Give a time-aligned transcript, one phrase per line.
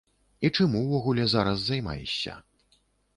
[0.47, 2.33] І чым увогуле зараз займаешся?